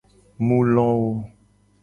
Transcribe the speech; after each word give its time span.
Mu 0.45 0.57
lo 0.73 0.87
wo. 0.99 1.11